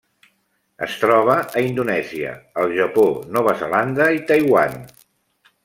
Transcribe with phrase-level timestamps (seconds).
[0.85, 2.31] Es troba a Indonèsia,
[2.63, 3.05] el Japó,
[3.37, 4.83] Nova Zelanda i Taiwan.